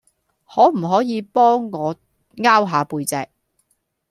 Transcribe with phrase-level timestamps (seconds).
[0.47, 1.95] 可唔可以幫我
[2.33, 3.27] 𢯎 下背脊